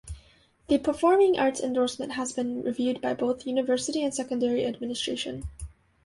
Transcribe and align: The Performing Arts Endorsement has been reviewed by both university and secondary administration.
The 0.67 0.79
Performing 0.79 1.37
Arts 1.37 1.59
Endorsement 1.59 2.13
has 2.13 2.33
been 2.33 2.63
reviewed 2.63 3.01
by 3.01 3.13
both 3.13 3.45
university 3.45 4.03
and 4.03 4.11
secondary 4.11 4.65
administration. 4.65 5.43